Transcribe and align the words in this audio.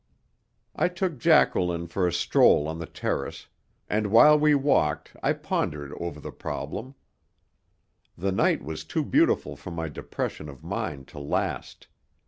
I 0.75 0.87
took 0.87 1.19
Jacqueline 1.19 1.85
for 1.85 2.07
a 2.07 2.11
stroll 2.11 2.67
on 2.67 2.79
the 2.79 2.87
Terrace, 2.87 3.45
and 3.87 4.07
while 4.07 4.35
we 4.35 4.55
walked 4.55 5.15
I 5.21 5.31
pondered 5.33 5.93
over 5.99 6.19
the 6.19 6.31
problem. 6.31 6.95
The 8.17 8.31
night 8.31 8.63
was 8.63 8.83
too 8.83 9.05
beautiful 9.05 9.55
for 9.55 9.69
my 9.69 9.89
depression 9.89 10.49
of 10.49 10.63
mind 10.63 11.07
to 11.09 11.19
last. 11.19 11.85